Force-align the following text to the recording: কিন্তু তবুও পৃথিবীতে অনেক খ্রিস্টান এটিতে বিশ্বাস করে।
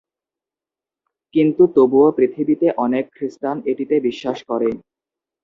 কিন্তু 1.35 1.63
তবুও 1.75 2.09
পৃথিবীতে 2.17 2.67
অনেক 2.85 3.05
খ্রিস্টান 3.15 3.57
এটিতে 3.71 3.95
বিশ্বাস 4.07 4.37
করে। 4.49 4.69